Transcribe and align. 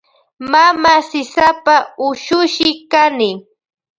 Mama 0.51 0.93
sisapa 1.09 1.75
ushushi 2.07 2.69
kani. 2.91 3.29